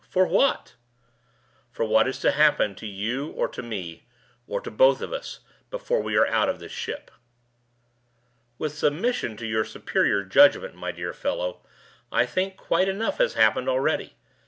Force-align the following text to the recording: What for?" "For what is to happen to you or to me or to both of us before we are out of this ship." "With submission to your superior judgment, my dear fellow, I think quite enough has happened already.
What 0.13 0.75
for?" 1.69 1.69
"For 1.71 1.85
what 1.85 2.07
is 2.07 2.17
to 2.21 2.31
happen 2.31 2.73
to 2.73 2.87
you 2.87 3.27
or 3.33 3.47
to 3.49 3.61
me 3.61 4.07
or 4.47 4.59
to 4.61 4.71
both 4.71 4.99
of 4.99 5.13
us 5.13 5.41
before 5.69 6.01
we 6.01 6.15
are 6.17 6.25
out 6.25 6.49
of 6.49 6.57
this 6.57 6.71
ship." 6.71 7.11
"With 8.57 8.73
submission 8.75 9.37
to 9.37 9.45
your 9.45 9.63
superior 9.63 10.23
judgment, 10.23 10.73
my 10.73 10.91
dear 10.91 11.13
fellow, 11.13 11.61
I 12.11 12.25
think 12.25 12.57
quite 12.57 12.89
enough 12.89 13.19
has 13.19 13.35
happened 13.35 13.69
already. 13.69 14.15